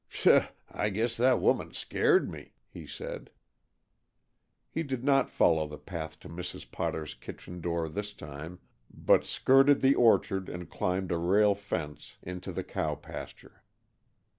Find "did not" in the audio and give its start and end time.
4.81-5.29